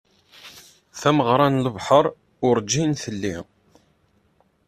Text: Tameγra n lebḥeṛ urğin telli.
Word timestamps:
Tameγra 1.01 1.47
n 1.53 1.61
lebḥeṛ 1.65 2.05
urğin 2.49 2.91
telli. 3.01 3.35